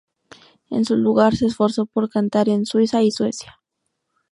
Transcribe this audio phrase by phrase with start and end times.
[0.71, 3.59] En su lugar, se esforzó por cantar en Suiza y Suecia.